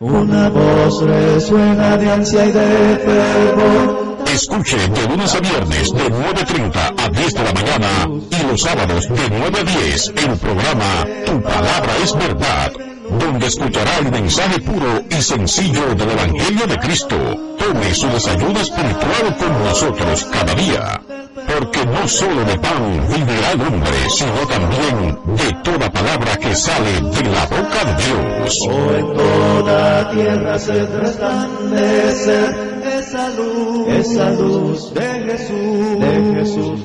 Una 0.00 0.48
voz 0.48 1.02
resuena 1.02 1.96
de 1.96 2.08
ansia 2.08 2.46
y 2.46 2.52
de 2.52 3.00
fervor. 3.04 4.16
Escuche 4.32 4.76
de 4.76 5.08
lunes 5.08 5.34
a 5.34 5.40
viernes 5.40 5.92
de 5.92 6.04
9.30 6.04 6.94
a 6.96 7.08
10 7.08 7.34
de 7.34 7.42
la 7.42 7.52
mañana 7.52 7.88
y 8.30 8.46
los 8.46 8.62
sábados 8.62 9.08
de 9.08 9.28
9 9.28 9.58
a 9.58 9.64
10 9.64 10.08
el 10.08 10.36
programa 10.38 11.04
Tu 11.26 11.42
Palabra 11.42 11.96
es 12.04 12.14
Verdad, 12.14 12.72
donde 13.18 13.46
escuchará 13.48 13.98
el 13.98 14.12
mensaje 14.12 14.60
puro 14.60 15.02
y 15.10 15.20
sencillo 15.20 15.92
del 15.96 16.10
Evangelio 16.10 16.66
de 16.68 16.78
Cristo. 16.78 17.16
Tome 17.58 17.92
su 17.92 18.06
desayuno 18.06 18.60
espiritual 18.60 19.36
con 19.36 19.64
nosotros 19.64 20.28
cada 20.30 20.54
día 20.54 21.17
porque 21.58 21.84
no 21.86 22.06
solo 22.06 22.44
de 22.44 22.58
pan 22.58 23.08
vivirá 23.08 23.52
el 23.52 23.60
hombre, 23.62 23.90
sino 24.10 24.46
también 24.46 25.18
de 25.36 25.52
toda 25.64 25.90
palabra 25.90 26.36
que 26.36 26.54
sale 26.54 26.92
de 27.00 27.30
la 27.30 27.46
boca 27.46 27.84
de 27.84 28.04
Dios. 28.04 28.58
Oh, 28.68 28.94
en 28.94 29.14
toda 29.14 30.10
tierra 30.10 30.58
se 30.58 30.86
resplandecer 30.86 32.82
esa 32.98 33.28
luz, 33.30 33.88
esa 33.88 34.30
luz 34.30 34.94
de 34.94 35.02
Jesús, 35.02 36.00
de 36.00 36.34
Jesús. 36.34 36.80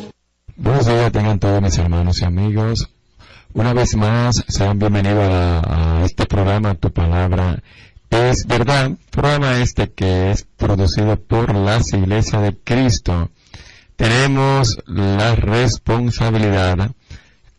Buenos 0.56 0.86
días 0.86 1.12
tengan 1.12 1.40
todos 1.40 1.62
mis 1.62 1.78
hermanos 1.78 2.22
y 2.22 2.26
amigos. 2.26 2.90
Una 3.54 3.74
vez 3.74 3.96
más, 3.96 4.44
sean 4.48 4.80
bienvenidos 4.80 5.30
a, 5.30 6.00
a 6.02 6.06
este 6.06 6.26
programa, 6.26 6.74
Tu 6.74 6.92
Palabra 6.92 7.62
es 8.10 8.46
Verdad, 8.46 8.92
programa 9.12 9.60
este 9.60 9.92
que 9.92 10.32
es 10.32 10.44
producido 10.58 11.18
por 11.18 11.54
las 11.56 11.94
iglesias 11.94 12.42
de 12.42 12.58
Cristo 12.64 13.30
tenemos 14.04 14.78
la 14.86 15.34
responsabilidad 15.34 16.92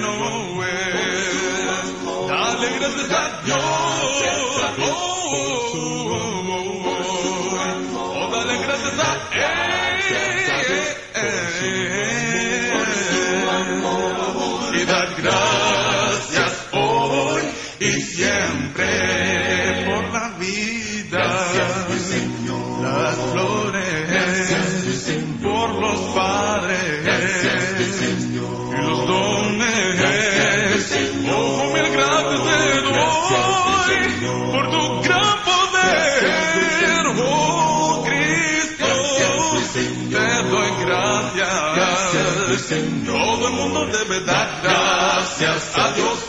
Bueno 0.00 0.62
es. 0.64 2.28
Dale 2.28 2.68
gracias 2.78 3.10
a 3.10 3.40
Dios. 3.44 4.85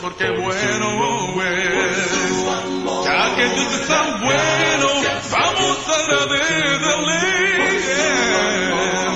Porque 0.08 0.30
bueno 0.30 1.44
es. 1.44 2.08
Ya 3.04 3.36
que 3.36 3.44
Dios 3.44 3.74
es 3.74 3.88
tan 3.88 4.22
bueno, 4.22 4.88
vamos 5.32 5.78
a 5.88 5.96
agradecerle. 6.00 7.24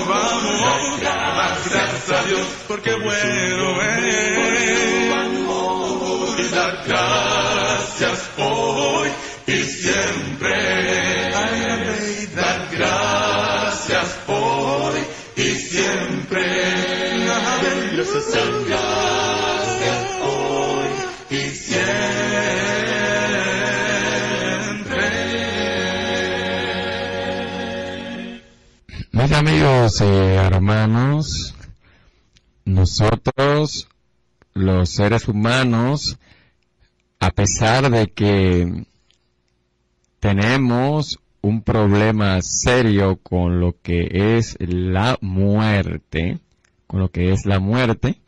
Vamos 0.06 1.00
a 1.00 1.12
dar 1.34 1.56
gracias 1.64 2.10
a 2.10 2.24
Dios 2.24 2.46
porque 2.68 2.94
bueno 2.94 3.82
es. 3.82 4.40
Y 6.38 6.42
dar 6.54 6.74
gracias 6.86 8.18
hoy 8.36 9.08
y 9.46 9.62
siempre. 9.64 10.54
Dar 12.34 12.68
gracias 12.70 14.08
hoy 14.26 15.00
y 15.36 15.54
siempre 15.54 16.92
hoy 18.34 18.81
amigos 29.44 30.00
y 30.00 30.04
hermanos, 30.04 31.56
nosotros, 32.64 33.88
los 34.54 34.90
seres 34.90 35.26
humanos, 35.26 36.16
a 37.18 37.30
pesar 37.32 37.90
de 37.90 38.06
que 38.12 38.86
tenemos 40.20 41.18
un 41.40 41.62
problema 41.62 42.40
serio 42.40 43.16
con 43.16 43.58
lo 43.58 43.74
que 43.82 44.36
es 44.36 44.56
la 44.60 45.18
muerte, 45.20 46.38
con 46.86 47.00
lo 47.00 47.10
que 47.10 47.32
es 47.32 47.44
la 47.44 47.58
muerte, 47.58 48.20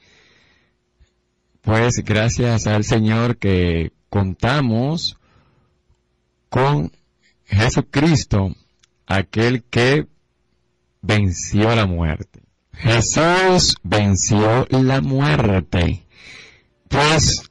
pues 1.63 2.03
gracias 2.05 2.67
al 2.67 2.83
Señor 2.83 3.37
que 3.37 3.93
contamos 4.11 5.17
con 6.49 6.91
Jesucristo, 7.45 8.53
aquel 9.07 9.63
que 9.63 10.09
venció 11.05 11.75
la 11.75 11.87
muerte. 11.87 12.43
Jesús 12.73 13.77
venció 13.83 14.67
la 14.71 15.01
muerte. 15.01 16.07
Pues 16.89 17.51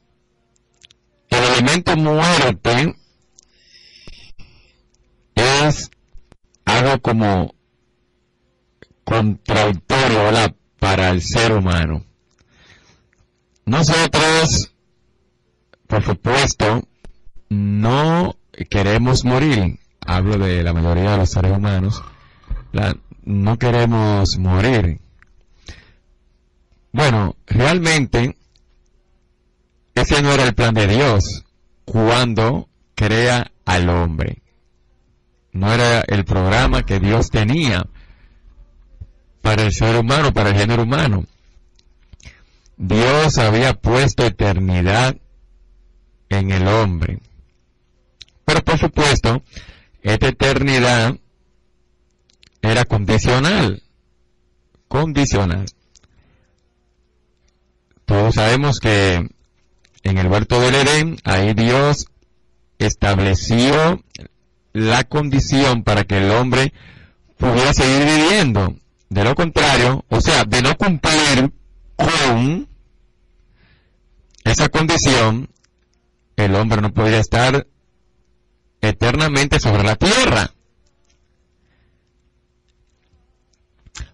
el 1.30 1.44
elemento 1.44 1.96
muerte 1.96 2.94
es 5.34 5.90
algo 6.64 7.00
como 7.00 7.54
contradictorio, 9.04 10.54
para 10.78 11.10
el 11.10 11.22
ser 11.22 11.52
humano. 11.52 12.04
Nosotros, 13.64 14.74
por 15.86 16.04
supuesto, 16.04 16.86
no 17.48 18.36
queremos 18.68 19.24
morir, 19.24 19.78
hablo 20.06 20.38
de 20.38 20.62
la 20.62 20.74
mayoría 20.74 21.12
de 21.12 21.16
los 21.18 21.30
seres 21.30 21.56
humanos, 21.56 22.02
no 23.24 23.58
queremos 23.58 24.38
morir. 24.38 25.00
Bueno, 26.92 27.36
realmente 27.46 28.36
ese 29.94 30.22
no 30.22 30.32
era 30.32 30.44
el 30.44 30.54
plan 30.54 30.74
de 30.74 30.86
Dios 30.86 31.44
cuando 31.84 32.68
crea 32.94 33.50
al 33.64 33.88
hombre. 33.88 34.42
No 35.52 35.72
era 35.72 36.00
el 36.00 36.24
programa 36.24 36.84
que 36.84 37.00
Dios 37.00 37.30
tenía 37.30 37.86
para 39.40 39.62
el 39.62 39.72
ser 39.72 39.96
humano, 39.96 40.32
para 40.32 40.50
el 40.50 40.56
género 40.56 40.82
humano. 40.82 41.24
Dios 42.76 43.38
había 43.38 43.74
puesto 43.74 44.24
eternidad 44.24 45.16
en 46.28 46.50
el 46.50 46.66
hombre. 46.66 47.20
Pero 48.44 48.62
por 48.62 48.78
supuesto, 48.78 49.42
esta 50.02 50.28
eternidad 50.28 51.16
era 52.70 52.84
condicional. 52.84 53.82
Condicional. 54.88 55.66
Todos 58.04 58.34
sabemos 58.34 58.80
que 58.80 59.28
en 60.02 60.18
el 60.18 60.26
huerto 60.28 60.60
del 60.60 60.74
Edén, 60.74 61.16
ahí 61.24 61.54
Dios 61.54 62.06
estableció 62.78 64.02
la 64.72 65.04
condición 65.04 65.82
para 65.82 66.04
que 66.04 66.18
el 66.18 66.30
hombre 66.30 66.72
pudiera 67.38 67.72
seguir 67.72 68.04
viviendo. 68.04 68.74
De 69.08 69.24
lo 69.24 69.34
contrario, 69.34 70.04
o 70.08 70.20
sea, 70.20 70.44
de 70.44 70.62
no 70.62 70.76
cumplir 70.76 71.52
con 71.96 72.68
esa 74.44 74.68
condición, 74.68 75.48
el 76.36 76.54
hombre 76.54 76.82
no 76.82 76.92
podría 76.92 77.20
estar 77.20 77.66
eternamente 78.80 79.60
sobre 79.60 79.84
la 79.84 79.96
tierra. 79.96 80.53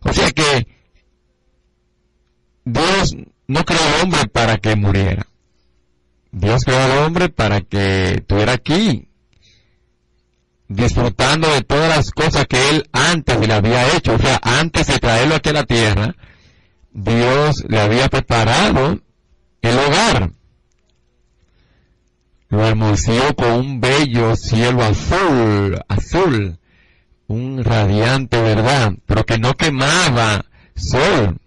O 0.03 0.13
sea 0.13 0.31
que 0.31 0.67
Dios 2.65 3.17
no 3.47 3.65
creó 3.65 3.81
al 3.81 4.03
hombre 4.03 4.27
para 4.29 4.59
que 4.59 4.77
muriera. 4.77 5.27
Dios 6.33 6.65
creó 6.65 6.81
al 6.81 6.99
hombre 7.07 7.29
para 7.29 7.61
que 7.61 8.15
estuviera 8.15 8.53
aquí, 8.53 9.09
disfrutando 10.69 11.53
de 11.53 11.63
todas 11.63 11.97
las 11.97 12.11
cosas 12.13 12.47
que 12.47 12.69
él 12.71 12.89
antes 12.93 13.39
le 13.41 13.53
había 13.53 13.97
hecho. 13.97 14.15
O 14.15 14.19
sea, 14.19 14.39
antes 14.43 14.87
de 14.87 14.99
traerlo 14.99 15.35
aquí 15.35 15.49
a 15.49 15.55
la 15.55 15.65
tierra, 15.65 16.15
Dios 16.93 17.65
le 17.69 17.81
había 17.81 18.09
preparado 18.09 19.01
el 19.63 19.79
hogar. 19.79 20.33
Lo 22.49 22.67
hermoseó 22.67 23.35
con 23.35 23.53
un 23.53 23.81
bello 23.81 24.37
cielo 24.37 24.83
azul, 24.83 25.81
azul, 25.89 26.60
un 27.31 27.63
radiante 27.63 28.43
verdad, 28.43 28.93
pero 29.07 29.25
que 29.25 29.39
no 29.39 29.55
quemaba 29.55 30.47
sol. 30.75 31.39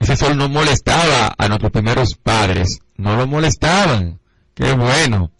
Ese 0.00 0.16
sol 0.16 0.38
no 0.38 0.48
molestaba 0.48 1.34
a 1.36 1.46
nuestros 1.46 1.72
primeros 1.72 2.14
padres, 2.14 2.80
no 2.96 3.14
lo 3.16 3.26
molestaban. 3.26 4.18
Qué 4.54 4.72
bueno. 4.72 5.30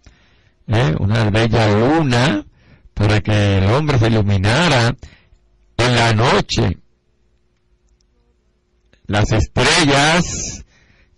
¿Eh? 0.67 0.95
Una 0.99 1.31
bella 1.31 1.67
luna 1.73 2.45
para 2.93 3.23
que 3.23 3.57
el 3.57 3.65
hombre 3.71 3.99
se 3.99 4.09
iluminara 4.09 4.95
en 5.79 5.95
la 5.97 6.13
noche. 6.13 6.77
Las 9.07 9.33
estrellas 9.33 10.67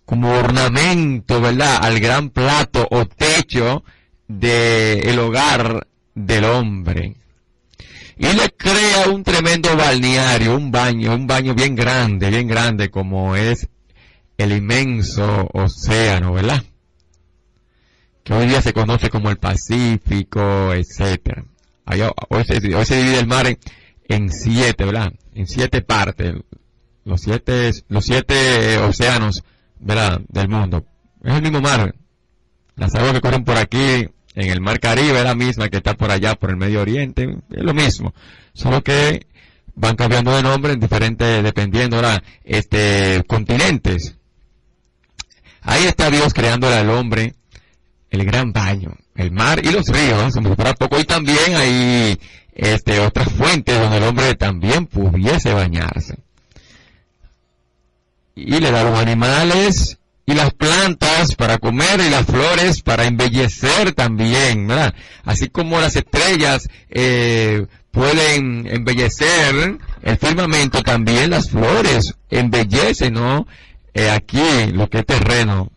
como 0.05 0.31
ornamento, 0.31 1.41
¿verdad? 1.41 1.79
Al 1.81 1.99
gran 1.99 2.29
plato 2.29 2.87
o 2.91 3.05
techo 3.05 3.83
del 4.29 5.19
hogar 5.19 5.85
del 6.15 6.45
hombre 6.45 7.20
y 8.21 8.35
le 8.35 8.51
crea 8.51 9.09
un 9.09 9.23
tremendo 9.23 9.75
balneario, 9.75 10.55
un 10.55 10.69
baño, 10.69 11.15
un 11.15 11.25
baño 11.25 11.55
bien 11.55 11.75
grande, 11.75 12.29
bien 12.29 12.47
grande 12.47 12.91
como 12.91 13.35
es 13.35 13.67
el 14.37 14.51
inmenso 14.51 15.49
océano, 15.53 16.33
¿verdad? 16.33 16.63
Que 18.23 18.33
hoy 18.33 18.45
día 18.45 18.61
se 18.61 18.73
conoce 18.73 19.09
como 19.09 19.31
el 19.31 19.37
Pacífico, 19.37 20.71
etcétera. 20.71 21.45
Hoy 22.29 22.43
se, 22.45 22.59
divide 22.59 23.19
el 23.19 23.25
mar 23.25 23.57
en, 24.07 24.29
siete, 24.29 24.85
¿verdad? 24.85 25.11
En 25.33 25.47
siete 25.47 25.81
partes. 25.81 26.35
Los 27.03 27.21
siete, 27.21 27.71
los 27.89 28.05
siete 28.05 28.77
océanos, 28.77 29.43
¿verdad? 29.79 30.21
Del 30.27 30.47
mundo. 30.47 30.85
Es 31.23 31.33
el 31.33 31.41
mismo 31.41 31.59
mar. 31.59 31.95
Las 32.75 32.93
aguas 32.93 33.13
que 33.13 33.21
corren 33.21 33.43
por 33.43 33.57
aquí 33.57 34.07
en 34.35 34.49
el 34.49 34.61
Mar 34.61 34.79
Caribe 34.79 35.17
es 35.17 35.23
la 35.23 35.35
misma 35.35 35.69
que 35.69 35.77
está 35.77 35.95
por 35.95 36.11
allá, 36.11 36.35
por 36.35 36.49
el 36.51 36.57
Medio 36.57 36.81
Oriente, 36.81 37.37
es 37.49 37.63
lo 37.63 37.73
mismo. 37.73 38.13
Solo 38.53 38.81
que 38.81 39.25
van 39.75 39.95
cambiando 39.95 40.35
de 40.35 40.43
nombre 40.43 40.73
en 40.73 40.79
diferentes, 40.79 41.43
dependiendo 41.43 41.97
ahora, 41.97 42.23
este, 42.43 43.23
continentes. 43.27 44.15
Ahí 45.61 45.85
está 45.85 46.09
Dios 46.09 46.33
creando 46.33 46.67
al 46.67 46.89
hombre, 46.89 47.35
el 48.09 48.25
gran 48.25 48.51
baño, 48.51 48.95
el 49.15 49.31
mar 49.31 49.61
y 49.63 49.71
los 49.71 49.87
ríos, 49.87 50.33
para 50.57 50.73
poco, 50.73 50.99
y 50.99 51.03
también 51.03 51.55
hay, 51.55 52.19
este, 52.53 52.99
otras 52.99 53.31
fuentes 53.31 53.79
donde 53.79 53.97
el 53.97 54.03
hombre 54.03 54.35
también 54.35 54.87
pudiese 54.87 55.53
bañarse. 55.53 56.17
Y 58.35 58.59
le 58.59 58.71
da 58.71 58.83
los 58.83 58.97
animales, 58.97 59.99
y 60.25 60.33
las 60.33 60.53
plantas 60.53 61.10
para 61.35 61.57
comer 61.57 61.99
y 61.99 62.09
las 62.09 62.25
flores 62.25 62.81
para 62.81 63.05
embellecer 63.05 63.93
también, 63.93 64.67
¿verdad? 64.67 64.93
Así 65.23 65.49
como 65.49 65.79
las 65.79 65.95
estrellas 65.95 66.67
eh, 66.89 67.65
pueden 67.91 68.67
embellecer 68.67 69.77
el 70.01 70.17
firmamento, 70.17 70.81
también 70.81 71.29
las 71.29 71.49
flores 71.49 72.15
embellecen, 72.29 73.13
¿no? 73.13 73.47
Eh, 73.93 74.09
aquí, 74.09 74.71
lo 74.73 74.89
que 74.89 74.99
es 74.99 75.05
terreno. 75.05 75.69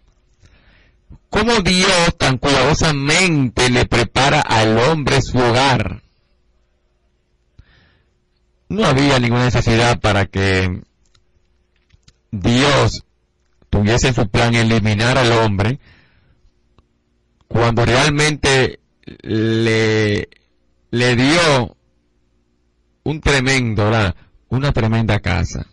¿Cómo 1.30 1.60
Dios 1.60 2.16
tan 2.16 2.38
cuidadosamente 2.38 3.68
le 3.68 3.86
prepara 3.86 4.40
al 4.40 4.78
hombre 4.78 5.20
su 5.20 5.36
hogar? 5.38 6.00
No 8.68 8.86
había 8.86 9.18
ninguna 9.18 9.46
necesidad 9.46 10.00
para 10.00 10.26
que 10.26 10.80
Dios 12.30 13.04
tuviese 13.74 14.08
en 14.08 14.14
su 14.14 14.28
plan 14.28 14.54
eliminar 14.54 15.18
al 15.18 15.32
hombre, 15.32 15.80
cuando 17.48 17.84
realmente 17.84 18.78
le, 19.22 20.28
le 20.92 21.16
dio 21.16 21.76
un 23.02 23.20
tremendo, 23.20 23.90
una 24.48 24.72
tremenda 24.72 25.18
casa. 25.18 25.66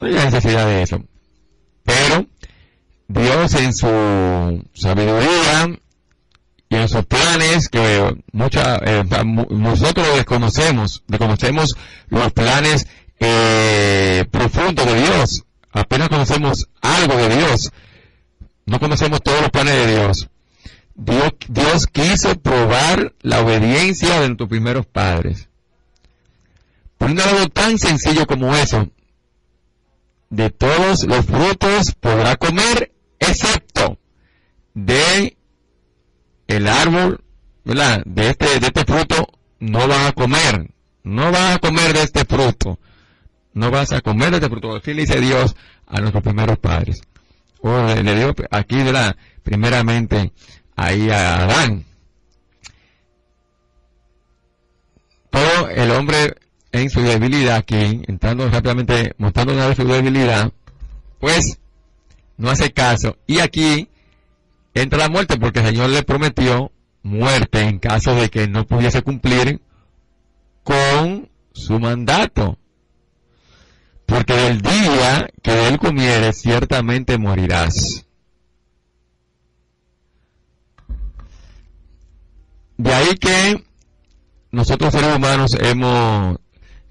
No 0.00 0.08
hay 0.08 0.14
necesidad 0.14 0.66
de 0.66 0.82
eso. 0.82 1.04
Pero 1.84 2.26
Dios 3.06 3.54
en 3.54 3.72
su 3.72 4.64
sabiduría 4.72 5.68
y 6.68 6.74
en 6.74 6.88
sus 6.88 7.06
planes, 7.06 7.68
que 7.68 8.12
mucha, 8.32 8.78
eh, 8.84 9.04
nosotros 9.50 10.16
desconocemos, 10.16 11.04
desconocemos 11.06 11.76
los 12.08 12.32
planes 12.32 12.88
eh, 13.20 14.24
profundos 14.32 14.84
de 14.84 15.00
Dios 15.00 15.44
apenas 15.74 16.08
conocemos 16.08 16.68
algo 16.80 17.16
de 17.16 17.36
Dios, 17.36 17.70
no 18.64 18.78
conocemos 18.78 19.20
todos 19.22 19.42
los 19.42 19.50
planes 19.50 19.74
de 19.74 19.92
Dios. 19.92 20.30
Dios, 20.96 21.86
quiso 21.88 22.40
probar 22.40 23.14
la 23.20 23.40
obediencia 23.40 24.20
de 24.20 24.28
nuestros 24.28 24.48
primeros 24.48 24.86
padres. 24.86 25.48
Un 27.00 27.20
algo 27.20 27.48
tan 27.48 27.78
sencillo 27.78 28.26
como 28.26 28.54
eso, 28.54 28.88
de 30.30 30.50
todos 30.50 31.04
los 31.04 31.26
frutos 31.26 31.92
podrá 32.00 32.36
comer, 32.36 32.92
excepto 33.18 33.98
de 34.72 35.36
el 36.46 36.68
árbol. 36.68 37.20
De 37.64 38.28
este, 38.28 38.60
de 38.60 38.66
este 38.66 38.84
fruto 38.84 39.26
no 39.58 39.88
van 39.88 40.06
a 40.06 40.12
comer, 40.12 40.70
no 41.02 41.32
van 41.32 41.52
a 41.54 41.58
comer 41.58 41.94
de 41.94 42.02
este 42.02 42.26
fruto 42.26 42.78
no 43.54 43.70
vas 43.70 43.92
a 43.92 44.00
comer 44.00 44.30
de 44.30 44.36
este 44.36 44.48
fruto. 44.48 44.76
Así 44.76 44.92
le 44.92 45.02
dice 45.02 45.20
Dios 45.20 45.56
a 45.86 46.00
nuestros 46.00 46.22
primeros 46.22 46.58
padres. 46.58 47.00
O 47.60 47.82
le, 47.82 48.14
dio 48.14 48.34
aquí, 48.50 48.76
la 48.84 49.16
Primeramente 49.42 50.32
ahí 50.76 51.10
a 51.10 51.44
Adán. 51.44 51.84
Todo 55.30 55.68
el 55.68 55.90
hombre 55.90 56.34
en 56.72 56.90
su 56.90 57.00
debilidad 57.00 57.56
aquí, 57.56 58.02
entrando 58.06 58.48
rápidamente, 58.48 59.14
mostrando 59.18 59.52
una 59.52 59.66
vez 59.66 59.76
su 59.76 59.86
debilidad, 59.86 60.52
pues 61.20 61.58
no 62.36 62.50
hace 62.50 62.72
caso. 62.72 63.18
Y 63.26 63.40
aquí 63.40 63.88
entra 64.72 64.98
la 64.98 65.08
muerte 65.08 65.36
porque 65.36 65.60
el 65.60 65.66
Señor 65.66 65.90
le 65.90 66.02
prometió 66.02 66.72
muerte 67.02 67.60
en 67.60 67.78
caso 67.78 68.14
de 68.14 68.30
que 68.30 68.48
no 68.48 68.66
pudiese 68.66 69.02
cumplir 69.02 69.60
con 70.62 71.28
su 71.52 71.78
mandato 71.78 72.58
porque 74.06 74.34
del 74.34 74.60
día 74.60 75.28
que 75.42 75.68
él 75.68 75.78
comieres 75.78 76.40
ciertamente 76.40 77.18
morirás. 77.18 78.04
de 82.76 82.92
ahí 82.92 83.14
que 83.16 83.64
nosotros 84.50 84.92
seres 84.92 85.16
humanos 85.16 85.56
hemos 85.60 86.38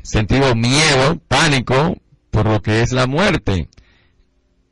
sentido 0.02 0.56
miedo, 0.56 1.20
pánico 1.28 1.98
por 2.32 2.46
lo 2.46 2.62
que 2.62 2.82
es 2.82 2.92
la 2.92 3.08
muerte. 3.08 3.70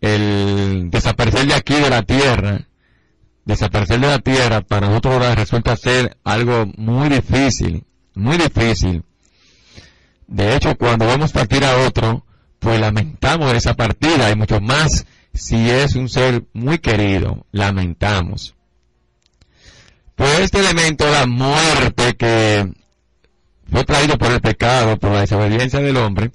El 0.01 0.89
desaparecer 0.89 1.45
de 1.47 1.53
aquí 1.53 1.75
de 1.75 1.89
la 1.89 2.01
tierra, 2.01 2.67
desaparecer 3.45 3.99
de 3.99 4.07
la 4.07 4.19
tierra 4.19 4.61
para 4.61 4.87
nosotros 4.87 5.35
resulta 5.35 5.75
ser 5.77 6.17
algo 6.23 6.65
muy 6.77 7.09
difícil, 7.09 7.85
muy 8.15 8.37
difícil. 8.37 9.03
De 10.27 10.55
hecho, 10.55 10.75
cuando 10.75 11.05
vamos 11.05 11.31
a 11.31 11.39
partir 11.39 11.63
a 11.63 11.77
otro, 11.85 12.25
pues 12.61 12.79
lamentamos 12.79 13.55
esa 13.55 13.73
partida 13.73 14.29
y 14.29 14.35
mucho 14.35 14.61
más 14.61 15.07
si 15.33 15.67
es 15.71 15.95
un 15.95 16.07
ser 16.07 16.43
muy 16.53 16.77
querido, 16.77 17.47
lamentamos. 17.51 18.53
Pues 20.13 20.41
este 20.41 20.59
elemento, 20.59 21.09
la 21.09 21.25
muerte 21.25 22.15
que 22.15 22.71
fue 23.67 23.83
traído 23.83 24.19
por 24.19 24.31
el 24.31 24.41
pecado, 24.41 24.99
por 24.99 25.11
la 25.11 25.21
desobediencia 25.21 25.79
del 25.79 25.97
hombre, 25.97 26.29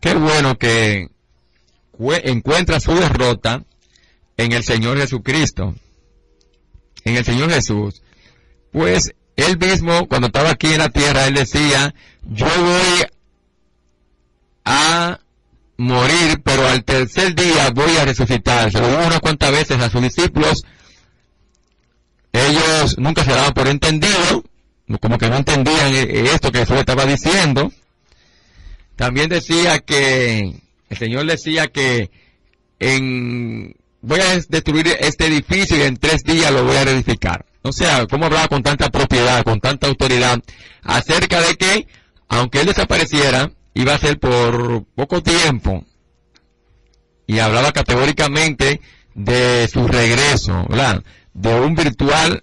qué 0.00 0.12
bueno 0.12 0.58
que 0.58 1.08
encuentra 2.24 2.78
su 2.78 2.94
derrota 2.94 3.64
en 4.36 4.52
el 4.52 4.62
Señor 4.62 4.98
Jesucristo, 4.98 5.74
en 7.04 7.16
el 7.16 7.24
Señor 7.24 7.50
Jesús. 7.50 8.02
Pues 8.70 9.14
él 9.34 9.56
mismo, 9.56 10.06
cuando 10.08 10.26
estaba 10.26 10.50
aquí 10.50 10.74
en 10.74 10.78
la 10.80 10.90
tierra, 10.90 11.26
él 11.26 11.34
decía, 11.34 11.94
yo 12.28 12.44
voy 12.44 13.06
a 14.66 15.19
morir, 15.80 16.42
pero 16.44 16.68
al 16.68 16.84
tercer 16.84 17.34
día 17.34 17.70
voy 17.70 17.96
a 17.96 18.04
resucitar. 18.04 18.70
Se 18.70 18.78
lo 18.78 18.88
dijo 18.88 19.06
unas 19.06 19.20
cuantas 19.20 19.50
veces 19.50 19.80
a 19.80 19.88
sus 19.88 20.02
discípulos. 20.02 20.64
Ellos 22.32 22.98
nunca 22.98 23.24
se 23.24 23.30
daban 23.30 23.54
por 23.54 23.66
entendido, 23.66 24.44
como 25.00 25.16
que 25.16 25.28
no 25.28 25.36
entendían 25.38 25.94
e-, 25.94 26.02
e-, 26.02 26.24
esto 26.26 26.52
que 26.52 26.60
Jesús 26.60 26.76
estaba 26.76 27.06
diciendo. 27.06 27.72
También 28.94 29.30
decía 29.30 29.78
que, 29.78 30.60
el 30.90 30.98
Señor 30.98 31.26
decía 31.26 31.68
que 31.68 32.10
en, 32.78 33.74
voy 34.02 34.20
a 34.20 34.38
destruir 34.48 34.86
este 35.00 35.26
edificio 35.26 35.78
y 35.78 35.82
en 35.82 35.96
tres 35.96 36.22
días 36.24 36.52
lo 36.52 36.64
voy 36.64 36.76
a 36.76 36.84
reedificar. 36.84 37.46
O 37.62 37.72
sea, 37.72 38.06
cómo 38.06 38.26
hablaba 38.26 38.48
con 38.48 38.62
tanta 38.62 38.90
propiedad, 38.90 39.42
con 39.44 39.60
tanta 39.60 39.86
autoridad, 39.86 40.42
acerca 40.82 41.40
de 41.40 41.54
que, 41.56 41.86
aunque 42.28 42.60
él 42.60 42.66
desapareciera, 42.66 43.50
iba 43.74 43.94
a 43.94 43.98
ser 43.98 44.18
por 44.18 44.84
poco 44.94 45.22
tiempo. 45.22 45.84
Y 47.26 47.38
hablaba 47.38 47.72
categóricamente 47.72 48.80
de 49.14 49.68
su 49.68 49.86
regreso. 49.86 50.66
De 51.32 51.60
un 51.60 51.74
virtual 51.74 52.42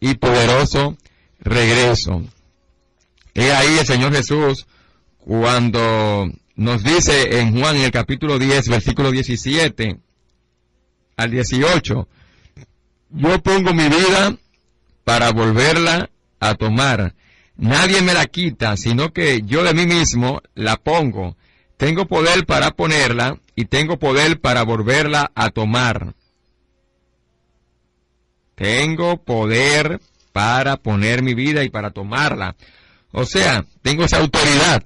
y 0.00 0.14
poderoso 0.14 0.96
regreso. 1.40 2.22
He 3.34 3.52
ahí 3.52 3.78
el 3.78 3.86
Señor 3.86 4.12
Jesús 4.14 4.66
cuando 5.18 6.30
nos 6.56 6.82
dice 6.82 7.38
en 7.38 7.58
Juan 7.58 7.76
en 7.76 7.82
el 7.82 7.90
capítulo 7.90 8.38
10, 8.38 8.68
versículo 8.68 9.10
17 9.10 9.98
al 11.16 11.30
18, 11.30 12.08
yo 13.10 13.42
pongo 13.42 13.72
mi 13.72 13.88
vida 13.88 14.36
para 15.04 15.30
volverla 15.30 16.10
a 16.40 16.54
tomar. 16.54 17.14
Nadie 17.56 18.02
me 18.02 18.14
la 18.14 18.26
quita, 18.26 18.76
sino 18.76 19.12
que 19.12 19.42
yo 19.44 19.62
de 19.62 19.74
mí 19.74 19.86
mismo 19.86 20.40
la 20.54 20.76
pongo. 20.76 21.36
Tengo 21.76 22.06
poder 22.06 22.46
para 22.46 22.70
ponerla 22.70 23.38
y 23.54 23.66
tengo 23.66 23.98
poder 23.98 24.40
para 24.40 24.62
volverla 24.62 25.30
a 25.34 25.50
tomar. 25.50 26.14
Tengo 28.54 29.22
poder 29.22 30.00
para 30.32 30.76
poner 30.76 31.22
mi 31.22 31.34
vida 31.34 31.64
y 31.64 31.70
para 31.70 31.90
tomarla. 31.90 32.56
O 33.12 33.26
sea, 33.26 33.64
tengo 33.82 34.04
esa 34.04 34.18
autoridad. 34.18 34.82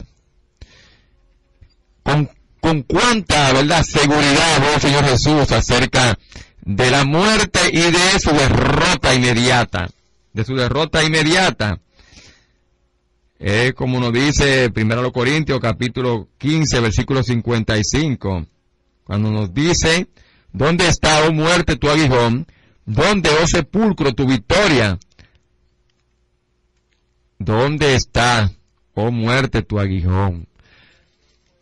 Con, 2.03 2.31
con 2.61 2.83
cuánta, 2.83 3.53
¿verdad?, 3.53 3.83
seguridad 3.85 4.75
el 4.75 4.81
Señor 4.81 5.05
Jesús 5.05 5.53
acerca 5.53 6.19
de 6.63 6.91
la 6.91 7.05
muerte 7.05 7.61
y 7.73 7.81
de 7.81 8.19
su 8.21 8.31
derrota 8.33 9.15
inmediata. 9.15 9.89
De 10.33 10.45
su 10.45 10.55
derrota 10.57 11.05
inmediata. 11.05 11.79
Es 13.38 13.75
como 13.75 14.00
nos 14.00 14.12
dice 14.12 14.73
1 14.75 15.12
Corintios 15.12 15.61
capítulo 15.61 16.28
15 16.38 16.81
versículo 16.81 17.23
55. 17.23 18.47
Cuando 19.05 19.31
nos 19.31 19.52
dice, 19.52 20.09
¿dónde 20.52 20.88
está, 20.88 21.25
oh 21.25 21.33
muerte, 21.33 21.76
tu 21.76 21.88
aguijón? 21.88 22.47
¿Dónde, 22.87 23.31
oh 23.43 23.47
sepulcro, 23.47 24.14
tu 24.14 24.26
victoria? 24.26 24.99
¿Dónde 27.38 27.95
está, 27.95 28.50
oh 28.95 29.11
muerte, 29.11 29.62
tu 29.62 29.78
aguijón? 29.78 30.49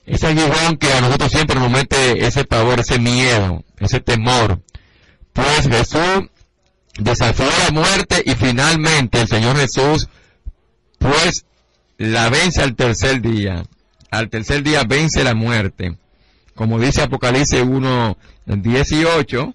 Ese 0.07 0.29
aguijón 0.29 0.77
que 0.77 0.93
a 0.93 1.01
nosotros 1.01 1.33
siempre 1.33 1.59
nos 1.59 1.71
mete 1.71 2.25
ese 2.27 2.45
pavor, 2.45 2.81
ese 2.81 2.99
miedo, 2.99 3.65
ese 3.79 4.01
temor. 4.01 4.63
Pues 5.33 5.69
Jesús 5.69 6.31
desafió 6.99 7.47
la 7.65 7.71
muerte 7.73 8.23
y 8.25 8.35
finalmente 8.35 9.21
el 9.21 9.29
Señor 9.29 9.57
Jesús, 9.57 10.09
pues 10.99 11.45
la 11.99 12.29
vence 12.31 12.63
al 12.63 12.75
tercer 12.75 13.21
día. 13.21 13.65
Al 14.11 14.31
tercer 14.31 14.63
día 14.63 14.85
vence 14.85 15.25
la 15.25 15.35
muerte. 15.35 15.97
Como 16.55 16.79
dice 16.79 17.03
Apocalipsis 17.03 17.63
1, 17.63 18.17
18, 18.47 19.55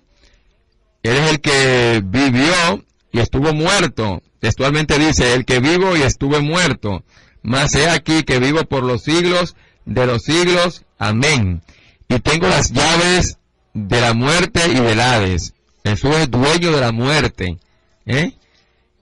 Él 1.04 1.16
es 1.18 1.30
el 1.32 1.40
que 1.40 2.02
vivió 2.04 2.84
y 3.12 3.20
estuvo 3.20 3.54
muerto. 3.54 4.22
Textualmente 4.40 4.98
dice, 5.00 5.34
el 5.34 5.46
que 5.46 5.60
vivo 5.60 5.96
y 5.96 6.02
estuve 6.02 6.40
muerto. 6.40 7.04
Mas 7.42 7.74
he 7.76 7.90
aquí 7.90 8.24
que 8.24 8.40
vivo 8.40 8.64
por 8.66 8.84
los 8.84 9.04
siglos 9.04 9.56
de 9.86 10.06
los 10.06 10.24
siglos. 10.24 10.86
Amén. 10.98 11.62
Y 12.08 12.20
tengo 12.20 12.48
las 12.48 12.72
llaves 12.72 13.38
de 13.74 14.02
la 14.02 14.14
muerte 14.14 14.62
y 14.68 14.76
del 14.76 15.00
Hades. 15.00 15.54
Jesús 15.84 16.16
es 16.16 16.30
dueño 16.30 16.72
de 16.72 16.82
la 16.82 16.92
muerte. 16.92 17.58
¿eh? 18.06 18.34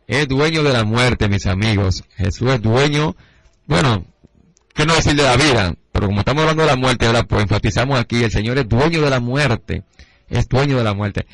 Es 0.08 0.28
dueño 0.28 0.64
de 0.64 0.74
la 0.74 0.84
muerte, 0.84 1.28
mis 1.28 1.46
amigos. 1.46 2.04
Jesús 2.16 2.52
es 2.52 2.62
dueño, 2.62 3.16
bueno, 3.68 4.06
¿qué 4.74 4.86
no 4.86 4.96
decir 4.96 5.16
de 5.16 5.24
la 5.24 5.36
vida? 5.36 5.76
Pero 5.92 6.08
como 6.08 6.20
estamos 6.20 6.42
hablando 6.42 6.64
de 6.64 6.70
la 6.70 6.76
muerte, 6.76 7.06
ahora 7.06 7.24
pues 7.24 7.44
enfatizamos 7.44 8.00
aquí, 8.00 8.24
el 8.24 8.32
Señor 8.32 8.58
es 8.58 8.68
dueño 8.68 9.02
de 9.02 9.10
la 9.10 9.20
muerte. 9.20 9.84
Es 10.30 10.48
dueño 10.48 10.78
de 10.78 10.84
la 10.84 10.94
muerte. 10.94 11.26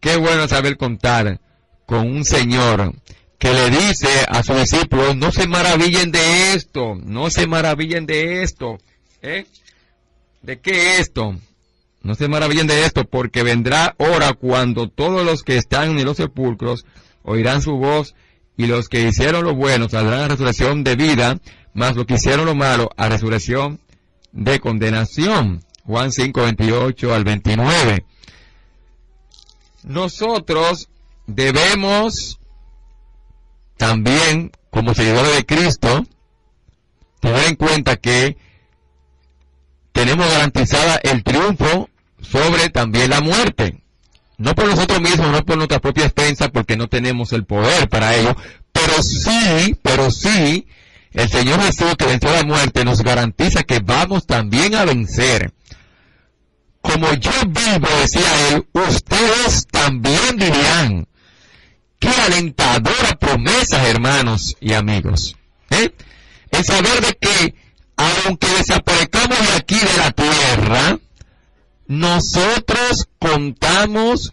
Qué 0.00 0.16
bueno 0.16 0.48
saber 0.48 0.76
contar 0.76 1.40
con 1.86 2.06
un 2.06 2.24
Señor 2.24 2.94
que 3.38 3.52
le 3.52 3.70
dice 3.70 4.08
a 4.28 4.42
sus 4.42 4.56
discípulos, 4.56 5.16
no 5.16 5.32
se 5.32 5.48
maravillen 5.48 6.12
de 6.12 6.52
esto, 6.52 6.94
no 7.02 7.30
se 7.30 7.46
maravillen 7.46 8.06
de 8.06 8.42
esto. 8.42 8.78
¿Eh? 9.22 9.46
¿De 10.42 10.60
qué 10.60 10.98
esto? 10.98 11.36
No 12.02 12.14
se 12.14 12.28
maravillen 12.28 12.66
de 12.66 12.84
esto, 12.84 13.04
porque 13.04 13.42
vendrá 13.42 13.94
hora 13.98 14.34
cuando 14.34 14.88
todos 14.88 15.24
los 15.24 15.42
que 15.42 15.56
están 15.56 15.98
en 15.98 16.04
los 16.04 16.18
sepulcros 16.18 16.84
oirán 17.22 17.62
su 17.62 17.72
voz 17.72 18.14
y 18.56 18.66
los 18.66 18.88
que 18.88 19.08
hicieron 19.08 19.44
lo 19.44 19.54
bueno 19.54 19.88
saldrán 19.88 20.20
a 20.20 20.28
resurrección 20.28 20.84
de 20.84 20.96
vida, 20.96 21.38
mas 21.74 21.96
los 21.96 22.06
que 22.06 22.14
hicieron 22.14 22.46
lo 22.46 22.54
malo 22.54 22.90
a 22.96 23.08
resurrección 23.08 23.80
de 24.32 24.60
condenación. 24.60 25.64
Juan 25.84 26.12
5, 26.12 26.42
28 26.42 27.14
al 27.14 27.24
29. 27.24 28.04
Nosotros 29.82 30.88
debemos 31.26 32.38
también, 33.76 34.52
como 34.70 34.94
seguidores 34.94 35.34
de 35.34 35.46
Cristo, 35.46 36.04
tener 37.20 37.48
en 37.48 37.56
cuenta 37.56 37.96
que 37.96 38.36
tenemos 39.92 40.28
garantizada 40.28 41.00
el 41.02 41.24
triunfo 41.24 41.88
sobre 42.20 42.68
también 42.68 43.10
la 43.10 43.20
muerte. 43.20 43.82
No 44.36 44.54
por 44.54 44.66
nosotros 44.68 45.00
mismos, 45.00 45.30
no 45.30 45.44
por 45.44 45.56
nuestra 45.56 45.80
propia 45.80 46.06
expensa, 46.06 46.48
porque 46.48 46.76
no 46.76 46.88
tenemos 46.88 47.32
el 47.32 47.44
poder 47.44 47.88
para 47.88 48.14
ello, 48.14 48.34
pero 48.72 49.02
sí, 49.02 49.76
pero 49.82 50.10
sí, 50.10 50.66
el 51.12 51.28
Señor 51.28 51.60
Jesús 51.62 51.96
que 51.96 52.06
venció 52.06 52.30
la 52.32 52.44
muerte 52.44 52.84
nos 52.84 53.02
garantiza 53.02 53.62
que 53.62 53.80
vamos 53.80 54.26
también 54.26 54.74
a 54.74 54.84
vencer. 54.84 55.52
Como 56.80 57.12
yo 57.14 57.30
vivo, 57.46 57.88
decía 58.00 58.48
él, 58.50 58.66
ustedes 58.72 59.66
también 59.70 60.36
vivirán. 60.36 61.06
Qué 61.98 62.08
alentadora 62.08 63.16
promesa, 63.18 63.86
hermanos 63.86 64.56
y 64.60 64.72
amigos. 64.72 65.36
¿eh? 65.70 65.92
El 66.50 66.64
saber 66.64 67.00
de 67.02 67.18
que, 67.20 67.54
aunque 67.96 68.46
desaparezcamos 68.48 69.38
de 69.38 69.56
aquí 69.56 69.76
de 69.76 69.96
la 69.98 70.10
tierra, 70.12 70.98
nosotros 71.86 73.08
contamos 73.18 74.32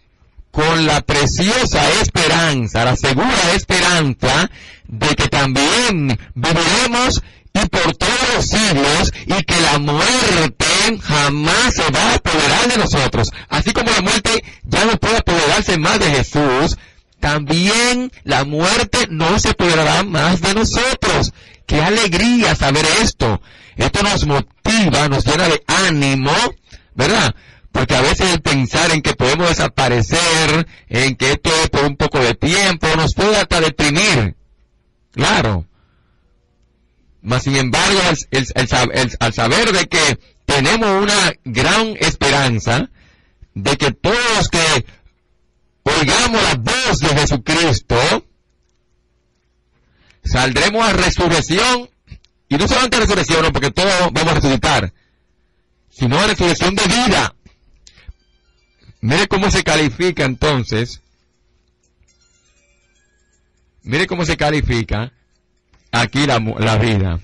con 0.58 0.88
la 0.88 1.02
preciosa 1.02 1.88
esperanza, 2.02 2.84
la 2.84 2.96
segura 2.96 3.54
esperanza 3.54 4.50
de 4.88 5.08
que 5.10 5.28
también 5.28 6.18
viviremos 6.34 7.22
y 7.54 7.60
por 7.68 7.96
todos 7.96 8.34
los 8.34 8.46
siglos 8.48 9.14
y 9.28 9.44
que 9.44 9.62
la 9.62 9.78
muerte 9.78 10.66
jamás 11.04 11.76
se 11.76 11.92
va 11.92 12.02
a 12.02 12.16
apoderar 12.16 12.68
de 12.70 12.78
nosotros. 12.78 13.30
Así 13.50 13.72
como 13.72 13.92
la 13.92 14.02
muerte 14.02 14.44
ya 14.64 14.86
no 14.86 14.98
puede 14.98 15.18
apoderarse 15.18 15.78
más 15.78 16.00
de 16.00 16.10
Jesús, 16.10 16.76
también 17.20 18.12
la 18.24 18.44
muerte 18.44 19.06
no 19.12 19.38
se 19.38 19.50
apoderará 19.50 20.02
más 20.02 20.42
de 20.42 20.56
nosotros. 20.56 21.34
Qué 21.68 21.84
alegría 21.84 22.56
saber 22.56 22.86
esto. 23.04 23.42
Esto 23.76 24.02
nos 24.02 24.26
motiva, 24.26 25.08
nos 25.08 25.24
llena 25.24 25.50
de 25.50 25.64
ánimo, 25.68 26.34
¿verdad? 26.96 27.36
Porque 27.78 27.96
a 27.96 28.02
veces 28.02 28.34
el 28.34 28.42
pensar 28.42 28.90
en 28.90 29.04
que 29.04 29.14
podemos 29.14 29.50
desaparecer, 29.50 30.68
en 30.90 31.16
que 31.16 31.34
esto 31.34 31.52
es 31.62 31.70
por 31.70 31.86
un 31.86 31.96
poco 31.96 32.18
de 32.18 32.34
tiempo, 32.34 32.88
nos 32.96 33.14
puede 33.14 33.38
hasta 33.38 33.62
deprimir. 33.62 34.36
Claro. 35.12 35.64
Mas 37.22 37.44
sin 37.44 37.56
embargo, 37.56 38.00
al 39.20 39.34
saber 39.34 39.74
de 39.74 39.86
que 39.86 40.20
tenemos 40.48 41.04
una 41.04 41.34
gran 41.46 41.96
esperanza, 42.00 42.90
de 43.54 43.78
que 43.78 43.92
todos 43.92 44.50
que 44.50 44.86
oigamos 45.84 46.42
la 46.42 46.56
voz 46.56 46.98
de 46.98 47.10
Jesucristo, 47.10 48.26
saldremos 50.24 50.84
a 50.84 50.94
resurrección, 50.94 51.92
y 52.50 52.58
no 52.58 52.68
solamente 52.68 52.98
a 52.98 53.02
resurrección, 53.02 53.52
porque 53.54 53.70
todos 53.70 54.12
vamos 54.14 54.32
a 54.32 54.36
resucitar, 54.36 54.92
sino 55.92 56.20
a 56.20 56.26
resurrección 56.26 56.74
de 56.74 56.84
vida. 56.86 57.36
Mire 59.02 59.28
cómo 59.28 59.52
se 59.52 59.64
califica 59.64 60.26
entonces, 60.26 61.02
mire 63.84 64.08
cómo 64.08 64.26
se 64.26 64.36
califica 64.36 65.12
aquí 65.92 66.26
la, 66.26 66.40
la 66.40 66.78
vida. 66.78 67.20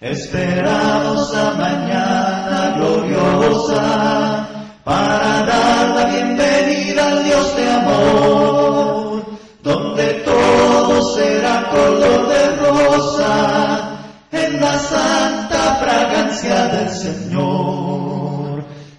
Esperamos 0.00 1.34
a 1.34 1.54
mañana 1.54 2.74
gloriosa 2.76 4.48
para 4.84 5.46
dar 5.46 5.96
la 5.96 6.04
bienvenida 6.12 7.08
al 7.08 7.24
Dios 7.24 7.56
de 7.56 7.70
amor, 7.70 9.24
donde 9.62 10.04
todo 10.24 11.16
será 11.16 11.70
color 11.70 12.28
de 12.28 12.56
rosa 12.56 13.98
en 14.30 14.60
la 14.60 14.78
santa 14.78 15.76
fragancia 15.76 16.66
del 16.68 16.90
Señor. 16.90 18.03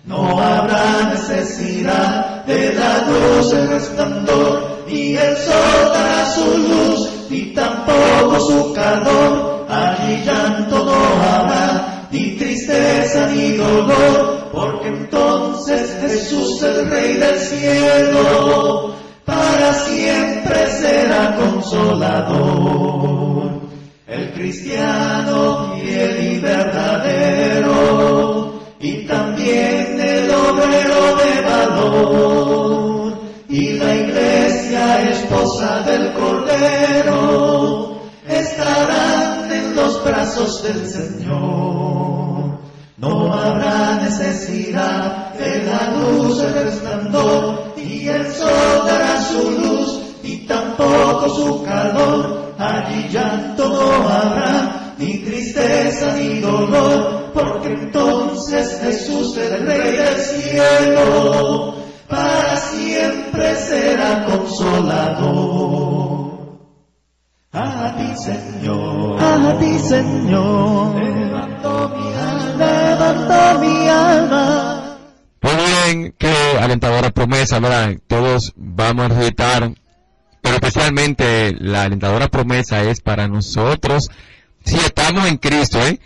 No 0.05 0.39
habrá 0.39 1.09
necesidad 1.13 2.45
de 2.45 2.73
la 2.73 3.07
luz, 3.07 3.51
el 3.53 3.69
resplandor, 3.69 4.85
y 4.87 5.15
el 5.15 5.35
sol 5.37 5.91
dará 5.93 6.25
su 6.27 6.57
luz, 6.57 7.09
ni 7.29 7.53
tampoco 7.53 8.39
su 8.39 8.73
calor, 8.73 9.65
allí 9.67 10.23
llanto 10.23 10.85
no 10.85 10.93
habrá, 11.23 12.07
ni 12.11 12.35
tristeza 12.37 13.25
ni 13.27 13.53
dolor, 13.53 14.49
porque 14.53 14.89
entonces 14.89 15.97
Jesús 16.01 16.61
el 16.61 16.87
Rey 16.89 17.15
del 17.15 17.39
cielo, 17.39 18.93
para 19.25 19.73
siempre 19.73 20.69
será 20.69 21.35
consolador. 21.35 22.85
El 24.07 24.33
cristiano 24.33 25.73
fiel 25.73 26.33
y 26.33 26.39
verdadero, 26.39 27.64
del 35.85 36.13
Cordero, 36.13 38.01
estarán 38.27 39.51
en 39.51 39.75
los 39.75 40.03
brazos 40.03 40.63
del 40.63 40.87
Señor. 40.87 42.59
No 42.97 43.33
habrá 43.33 43.95
necesidad 44.01 45.33
de 45.33 45.63
la 45.63 45.91
luz, 45.91 46.39
el 46.39 46.53
resplandor, 46.53 47.73
y 47.75 48.07
el 48.07 48.31
sol 48.31 48.85
dará 48.85 49.21
su 49.21 49.51
luz, 49.51 50.01
y 50.23 50.45
tampoco 50.45 51.29
su 51.29 51.63
calor. 51.63 52.53
Allí 52.57 53.09
llanto 53.09 53.67
no 53.67 54.07
habrá, 54.07 54.93
ni 54.97 55.17
tristeza 55.19 56.15
ni 56.15 56.39
dolor, 56.39 57.31
porque 57.33 57.73
entonces 57.73 58.79
Jesús, 58.81 59.35
el 59.37 59.65
Rey 59.65 59.97
del 59.97 60.17
cielo, 60.17 61.74
siempre 63.35 63.55
será 63.55 64.25
consolador. 64.25 65.15
A 67.51 67.95
ti, 67.97 68.17
Señor, 68.17 69.23
a 69.23 69.57
ti, 69.59 69.79
Señor, 69.79 70.95
levanto 70.95 71.89
mi 71.95 72.13
alma, 72.13 72.55
levanto 72.57 73.59
mi 73.59 73.87
alma. 73.87 74.97
Muy 75.41 75.53
bien, 75.53 76.15
qué 76.17 76.33
alentadora 76.59 77.11
promesa, 77.11 77.59
¿verdad? 77.59 77.95
Todos 78.07 78.51
vamos 78.57 79.05
a 79.05 79.09
resucitar, 79.09 79.71
pero 80.41 80.55
especialmente 80.55 81.55
la 81.57 81.83
alentadora 81.83 82.27
promesa 82.27 82.83
es 82.83 82.99
para 82.99 83.27
nosotros, 83.29 84.09
si 84.65 84.75
estamos 84.77 85.27
en 85.27 85.37
Cristo, 85.37 85.79
¿eh? 85.85 85.99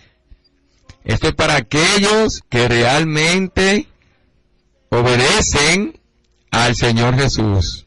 Esto 1.03 1.29
es 1.29 1.33
para 1.33 1.55
aquellos 1.55 2.43
que 2.49 2.67
realmente 2.67 3.87
obedecen 4.89 5.98
al 6.51 6.75
Señor 6.75 7.15
Jesús. 7.15 7.85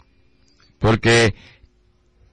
Porque 0.79 1.35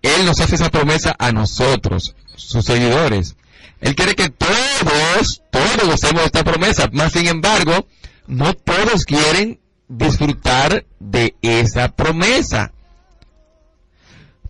Él 0.02 0.26
nos 0.26 0.40
hace 0.40 0.56
esa 0.56 0.70
promesa 0.70 1.16
a 1.18 1.32
nosotros, 1.32 2.16
sus 2.36 2.66
seguidores. 2.66 3.36
Él 3.82 3.96
quiere 3.96 4.16
que 4.16 4.30
todos, 4.30 5.42
todos 5.52 5.90
gocemos 5.90 6.26
esta 6.26 6.44
promesa. 6.44 6.90
Más 6.92 7.14
sin 7.14 7.28
embargo, 7.28 7.88
no 8.28 8.54
todos 8.54 9.06
quieren 9.06 9.60
disfrutar 9.88 10.86
de 11.00 11.36
esa 11.42 11.90
promesa. 11.90 12.74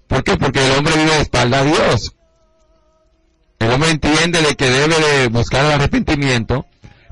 ¿Por 0.08 0.24
qué? 0.24 0.38
Porque 0.38 0.66
el 0.66 0.72
hombre 0.72 0.96
vive 0.98 1.12
de 1.12 1.22
espalda 1.22 1.60
a 1.60 1.64
Dios. 1.64 2.16
El 3.60 3.72
hombre 3.72 3.92
entiende 3.92 4.42
de 4.42 4.56
que 4.56 4.70
debe 4.70 4.96
de 5.00 5.28
buscar 5.28 5.66
el 5.66 5.74
arrepentimiento, 5.74 6.66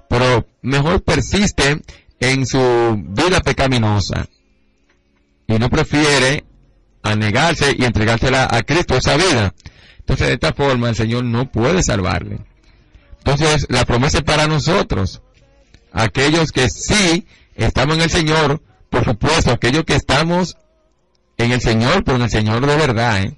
pero 0.10 0.47
mejor 0.62 1.03
persiste 1.03 1.82
en 2.19 2.45
su 2.47 2.95
vida 3.10 3.41
pecaminosa 3.41 4.27
y 5.47 5.57
no 5.57 5.69
prefiere 5.69 6.45
anegarse 7.01 7.75
y 7.77 7.86
entregársela 7.86 8.47
a 8.49 8.63
Cristo 8.63 8.95
esa 8.95 9.15
vida. 9.15 9.53
Entonces 9.99 10.27
de 10.27 10.33
esta 10.33 10.53
forma 10.53 10.89
el 10.89 10.95
Señor 10.95 11.23
no 11.23 11.51
puede 11.51 11.81
salvarle. 11.83 12.39
Entonces 13.19 13.65
la 13.69 13.86
promesa 13.86 14.19
es 14.19 14.23
para 14.23 14.47
nosotros, 14.47 15.21
aquellos 15.91 16.51
que 16.51 16.69
sí 16.69 17.25
estamos 17.55 17.95
en 17.95 18.03
el 18.03 18.10
Señor, 18.10 18.62
por 18.89 19.03
supuesto, 19.03 19.51
aquellos 19.51 19.83
que 19.83 19.95
estamos 19.95 20.57
en 21.38 21.51
el 21.51 21.62
Señor, 21.62 22.03
pero 22.03 22.17
en 22.17 22.23
el 22.23 22.29
Señor 22.29 22.65
de 22.65 22.75
verdad, 22.75 23.21
¿eh? 23.23 23.38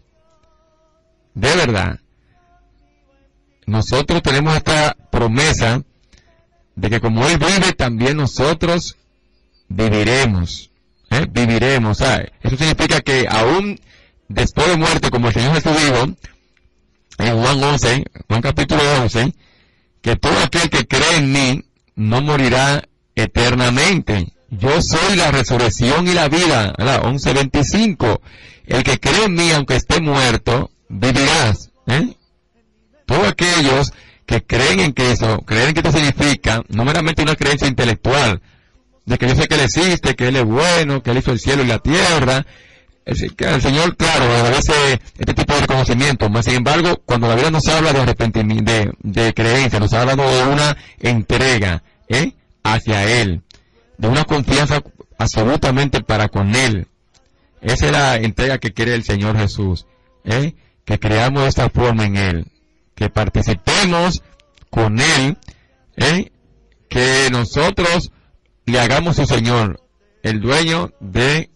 de 1.34 1.56
verdad. 1.56 2.00
Nosotros 3.66 4.22
tenemos 4.24 4.56
esta 4.56 4.96
promesa 5.12 5.84
de 6.76 6.90
que 6.90 7.00
como 7.00 7.28
Él 7.28 7.38
vive, 7.38 7.74
también 7.74 8.18
nosotros 8.18 8.98
viviremos. 9.68 10.69
¿Eh? 11.20 11.28
Viviremos. 11.30 12.02
Eso 12.02 12.58
significa 12.58 13.02
que 13.02 13.28
aún 13.30 13.80
después 14.28 14.68
de 14.68 14.78
muerte, 14.78 15.10
como 15.10 15.28
el 15.28 15.34
Señor 15.34 15.56
Jesús 15.56 15.74
dijo, 15.82 16.06
en 17.20 17.42
Juan 17.42 17.64
11, 17.64 18.06
Juan 18.28 18.42
capítulo 18.42 18.82
11, 19.04 19.34
que 20.02 20.16
todo 20.16 20.40
aquel 20.40 20.70
que 20.70 20.88
cree 20.88 21.18
en 21.18 21.32
mí 21.32 21.64
no 21.96 22.22
morirá 22.22 22.84
eternamente. 23.16 24.34
Yo 24.50 24.82
soy 24.82 25.16
la 25.16 25.32
resurrección 25.32 26.08
y 26.08 26.14
la 26.14 26.30
vida. 26.30 26.74
11.25. 26.78 28.22
El 28.66 28.84
que 28.84 29.00
cree 29.00 29.26
en 29.26 29.34
mí, 29.34 29.52
aunque 29.52 29.76
esté 29.76 30.00
muerto, 30.00 30.72
vivirás. 30.88 31.72
¿eh? 31.88 32.16
Todos 33.06 33.28
aquellos 33.28 33.92
que 34.26 34.44
creen 34.44 34.80
en 34.80 34.94
que 34.94 35.12
eso, 35.12 35.40
creen 35.42 35.74
que 35.74 35.80
esto 35.80 35.92
significa 35.92 36.62
no 36.70 36.86
meramente 36.86 37.24
una 37.24 37.36
creencia 37.36 37.68
intelectual, 37.68 38.42
de 39.10 39.18
que 39.18 39.28
yo 39.28 39.36
sé 39.36 39.48
que 39.48 39.56
Él 39.56 39.62
existe, 39.62 40.16
que 40.16 40.28
Él 40.28 40.36
es 40.36 40.46
bueno, 40.46 41.02
que 41.02 41.10
Él 41.10 41.18
hizo 41.18 41.32
el 41.32 41.40
cielo 41.40 41.64
y 41.64 41.68
la 41.68 41.80
tierra. 41.80 42.46
El, 43.06 43.36
que 43.36 43.46
el 43.46 43.60
Señor, 43.60 43.98
claro, 43.98 44.26
agradece 44.26 45.02
este 45.18 45.34
tipo 45.34 45.56
de 45.56 45.62
reconocimiento, 45.62 46.30
mas 46.30 46.46
sin 46.46 46.56
embargo, 46.56 47.02
cuando 47.06 47.28
la 47.28 47.34
Biblia 47.34 47.50
nos 47.50 47.68
habla 47.68 47.92
de 47.92 48.02
arrepentimiento, 48.02 48.72
de, 48.72 48.92
de 49.02 49.34
creencia, 49.34 49.80
nos 49.80 49.94
habla 49.94 50.16
de 50.16 50.44
una 50.44 50.78
entrega 51.00 51.82
¿eh? 52.08 52.34
hacia 52.64 53.22
Él, 53.22 53.42
de 53.98 54.08
una 54.08 54.26
confianza 54.26 54.84
absolutamente 55.18 56.02
para 56.02 56.30
con 56.30 56.56
Él. 56.56 56.88
Esa 57.62 57.88
es 57.88 57.92
la 57.92 58.16
entrega 58.18 58.60
que 58.60 58.74
quiere 58.74 58.94
el 58.94 59.04
Señor 59.04 59.36
Jesús, 59.40 59.88
¿eh? 60.24 60.54
que 60.86 61.00
creamos 61.00 61.48
esta 61.48 61.72
forma 61.72 62.06
en 62.06 62.16
Él, 62.16 62.46
que 62.94 63.10
participemos 63.10 64.22
con 64.70 65.00
Él, 65.00 65.36
¿eh? 65.98 66.32
que 66.90 67.30
nosotros 67.32 68.12
le 68.70 68.80
hagamos 68.80 69.16
su 69.16 69.26
Señor, 69.26 69.82
el 70.24 70.42
dueño 70.42 70.92
de 71.00 71.50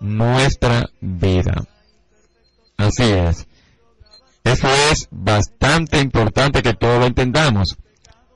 nuestra 0.00 0.90
vida. 1.00 1.64
Así 2.76 3.04
es. 3.04 3.46
Eso 4.44 4.68
es 4.90 5.08
bastante 5.10 6.00
importante 6.00 6.62
que 6.62 6.74
todos 6.74 6.98
lo 6.98 7.06
entendamos. 7.06 7.76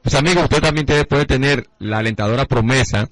Pues 0.03 0.15
amigos, 0.15 0.45
usted 0.45 0.61
también 0.61 0.87
puede 1.09 1.27
tener 1.27 1.69
la 1.81 1.99
alentadora 1.99 2.45
promesa 2.45 3.09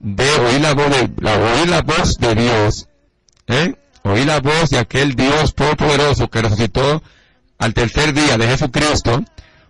de 0.00 0.28
oír 0.28 0.60
la 0.60 0.74
voz 0.74 0.90
de, 0.90 1.10
la, 1.18 1.38
oír 1.38 1.68
la 1.68 1.82
voz 1.82 2.18
de 2.18 2.34
Dios, 2.34 2.88
¿eh? 3.46 3.74
oí 4.02 4.24
la 4.24 4.40
voz 4.40 4.70
de 4.70 4.78
aquel 4.78 5.14
Dios 5.14 5.54
todopoderoso 5.54 6.28
que 6.28 6.42
resucitó 6.42 7.00
al 7.58 7.72
tercer 7.74 8.12
día 8.12 8.36
de 8.36 8.48
Jesucristo, 8.48 9.22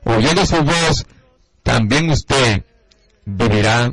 oyendo 0.04 0.46
su 0.46 0.56
voz, 0.62 1.06
también 1.62 2.08
usted 2.08 2.64
vivirá 3.26 3.92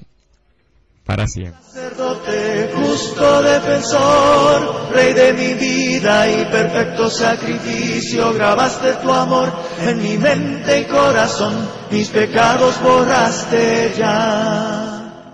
para 1.10 1.26
siempre. 1.26 1.60
Sacerdote, 1.64 2.72
justo 2.76 3.42
defensor, 3.42 4.92
rey 4.94 5.12
de 5.14 5.34
mi 5.34 5.56
vida 5.56 6.30
y 6.30 6.46
perfecto 6.46 7.10
sacrificio, 7.10 8.32
grabaste 8.32 8.94
tu 9.02 9.12
amor 9.12 9.52
en 9.88 10.04
mi 10.04 10.20
mente 10.20 10.82
y 10.82 10.86
corazón, 10.86 11.68
mis 11.90 12.10
pecados 12.10 12.80
borraste 12.84 13.92
ya. 13.98 15.26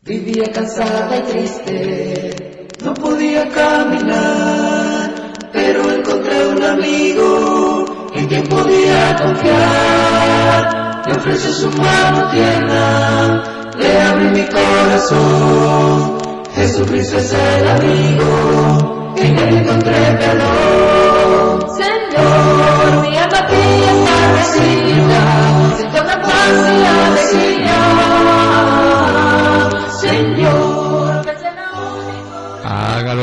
Vivía 0.00 0.50
cansada 0.54 1.18
y 1.18 1.22
triste, 1.22 2.68
no 2.82 2.94
podía 2.94 3.46
caminar, 3.50 5.12
pero 5.52 5.90
encontré 5.90 6.46
un 6.46 6.62
amigo 6.62 7.84
en 8.14 8.26
quien 8.26 8.44
podía 8.44 9.16
confiar. 9.16 10.85
Me 11.06 11.12
ofreció 11.12 11.52
su 11.52 11.70
mano 11.70 12.28
tierna, 12.32 13.44
le 13.78 14.00
abrí 14.02 14.24
mi 14.30 14.44
corazón. 14.46 16.18
Jesucristo 16.52 17.18
es 17.18 17.32
el 17.32 17.68
amigo, 17.68 19.14
en 19.16 19.38
él 19.38 19.56
encontré 19.58 20.16
perdón. 20.18 21.66
Señor, 21.76 23.02
mi 23.02 23.16
alma 23.18 23.38
a 23.38 23.46
ti 23.46 23.54
está 23.54 24.32
recibida, 24.36 25.76
siento 25.76 26.02
una 26.02 26.20
paz 26.22 26.54
y 26.72 26.84
alegría. 26.84 27.85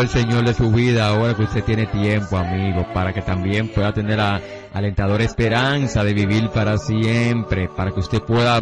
El 0.04 0.10
Señor 0.10 0.46
de 0.46 0.54
su 0.54 0.70
vida 0.70 1.08
ahora 1.08 1.34
que 1.34 1.44
usted 1.44 1.64
tiene 1.64 1.86
tiempo, 1.86 2.36
amigo, 2.36 2.86
para 2.94 3.14
que 3.14 3.22
también 3.22 3.70
pueda 3.70 3.94
tener 3.94 4.18
la 4.18 4.42
alentadora 4.74 5.24
esperanza 5.24 6.04
de 6.04 6.14
vivir 6.14 6.50
para 6.50 6.78
siempre, 6.78 7.70
para 7.70 7.92
que 7.92 8.02
usted 8.02 8.22
pueda 8.22 8.60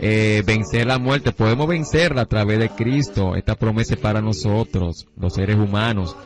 eh, 0.00 0.44
vencer 0.46 0.86
la 0.86 0.98
muerte. 1.00 1.32
Podemos 1.32 1.66
vencerla 1.66 2.22
a 2.22 2.26
través 2.26 2.60
de 2.60 2.68
Cristo. 2.68 3.34
Esta 3.34 3.56
promesa 3.56 3.94
es 3.94 4.00
para 4.00 4.20
nosotros, 4.20 5.06
los 5.16 5.34
seres 5.34 5.56
humanos. 5.56 6.16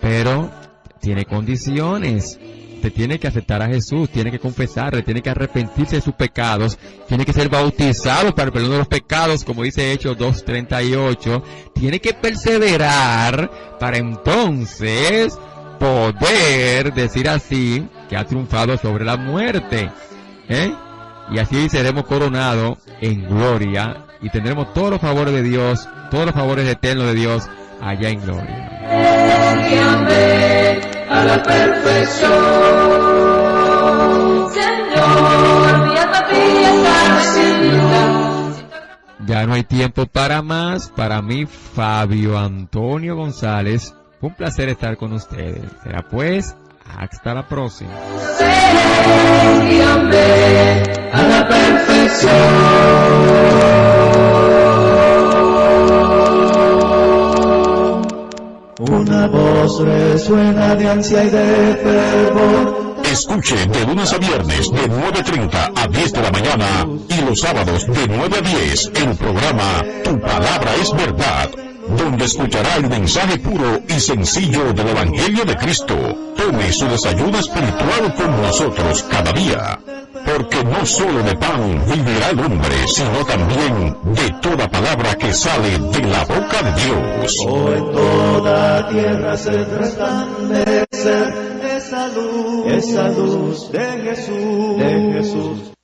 Pero 0.00 0.50
tiene 1.00 1.26
condiciones. 1.26 2.38
Usted 2.80 2.94
tiene 2.94 3.18
que 3.18 3.28
aceptar 3.28 3.60
a 3.60 3.66
Jesús, 3.66 4.08
tiene 4.08 4.30
que 4.30 4.38
confesarle, 4.38 5.02
tiene 5.02 5.20
que 5.20 5.28
arrepentirse 5.28 5.96
de 5.96 6.00
sus 6.00 6.14
pecados, 6.14 6.78
tiene 7.06 7.26
que 7.26 7.34
ser 7.34 7.50
bautizado 7.50 8.34
para 8.34 8.46
el 8.46 8.52
perdón 8.54 8.70
de 8.70 8.78
los 8.78 8.88
pecados, 8.88 9.44
como 9.44 9.64
dice 9.64 9.92
Hechos 9.92 10.16
2.38, 10.16 11.42
tiene 11.74 12.00
que 12.00 12.14
perseverar 12.14 13.76
para 13.78 13.98
entonces 13.98 15.38
poder 15.78 16.94
decir 16.94 17.28
así 17.28 17.86
que 18.08 18.16
ha 18.16 18.24
triunfado 18.24 18.78
sobre 18.78 19.04
la 19.04 19.18
muerte. 19.18 19.90
¿eh? 20.48 20.72
Y 21.30 21.38
así 21.38 21.68
seremos 21.68 22.04
coronados 22.04 22.78
en 23.02 23.28
gloria 23.28 24.06
y 24.22 24.30
tendremos 24.30 24.72
todos 24.72 24.92
los 24.92 25.02
favores 25.02 25.34
de 25.34 25.42
Dios, 25.42 25.86
todos 26.10 26.24
los 26.24 26.34
favores 26.34 26.66
eternos 26.66 27.08
de 27.08 27.14
Dios 27.14 27.46
allá 27.82 28.08
en 28.08 28.22
gloria. 28.22 28.70
A 31.10 31.24
la 31.24 31.42
perfección. 31.42 32.30
Señor, 34.52 35.88
mi 35.88 35.96
alma. 35.98 36.20
Ya 39.26 39.46
no 39.46 39.54
hay 39.54 39.62
tiempo 39.64 40.06
para 40.06 40.42
más. 40.42 40.88
Para 40.88 41.22
mí, 41.22 41.46
Fabio 41.46 42.38
Antonio 42.38 43.14
González, 43.16 43.94
fue 44.18 44.30
un 44.30 44.34
placer 44.34 44.68
estar 44.68 44.96
con 44.96 45.12
ustedes. 45.12 45.62
Será 45.82 46.02
pues, 46.08 46.56
hasta 46.98 47.34
la 47.34 47.46
próxima. 47.46 47.90
A 51.12 51.22
la 51.22 51.48
perfección. 51.48 52.30
Resuena 59.84 60.74
de 60.74 60.88
ansia 60.88 61.24
y 61.24 61.30
de 61.30 61.78
fervor, 61.82 62.90
Escuche 63.10 63.56
de 63.66 63.86
lunes 63.86 64.12
a 64.12 64.18
viernes 64.18 64.70
de 64.70 64.88
9.30 64.88 65.72
a 65.74 65.86
10 65.88 66.12
de 66.12 66.22
la 66.22 66.30
mañana 66.30 66.86
y 67.08 67.24
los 67.24 67.40
sábados 67.40 67.86
de 67.86 68.06
9 68.06 68.36
a 68.36 68.40
10 68.40 68.92
el 68.94 69.16
programa 69.16 69.84
Tu 70.04 70.20
Palabra 70.20 70.74
es 70.80 70.92
Verdad, 70.92 71.50
donde 71.98 72.24
escuchará 72.24 72.76
el 72.76 72.88
mensaje 72.88 73.38
puro 73.38 73.80
y 73.88 73.98
sencillo 73.98 74.72
del 74.72 74.88
Evangelio 74.88 75.44
de 75.44 75.56
Cristo. 75.56 75.96
Tome 76.36 76.72
su 76.72 76.86
desayuno 76.86 77.38
espiritual 77.38 78.14
con 78.14 78.42
nosotros 78.42 79.04
cada 79.10 79.32
día, 79.32 79.80
porque 80.40 80.64
no 80.64 80.86
solo 80.86 81.22
de 81.22 81.36
pan 81.36 81.84
vivirá 81.86 82.30
el 82.30 82.40
hombre, 82.40 82.88
sino 82.88 83.24
también 83.26 83.96
de 84.04 84.30
toda 84.40 84.68
palabra 84.68 85.14
que 85.16 85.32
sale 85.34 85.78
de 85.78 86.02
la 86.08 86.24
boca 86.24 86.62
de 86.62 86.82
Dios. 86.82 87.36
Oh, 87.46 87.72
en 87.72 87.92
toda 87.92 88.88
tierra 88.88 89.36
se 89.36 89.50
resplandecer 89.64 91.34
esa 91.76 92.08
luz, 92.08 92.66
esa 92.72 93.08
luz 93.08 93.70
de 93.70 93.86
Jesús, 94.02 94.78
de 94.78 95.12
Jesús. 95.12 95.72